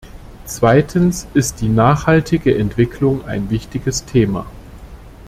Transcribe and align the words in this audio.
Zweitens 0.45 1.27
ist 1.35 1.61
die 1.61 1.69
nachhaltige 1.69 2.57
Entwicklung 2.57 3.23
ein 3.27 3.51
wichtiges 3.51 4.03
Thema. 4.03 4.47